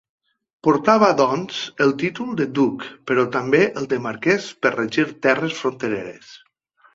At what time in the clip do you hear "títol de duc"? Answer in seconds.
2.03-2.87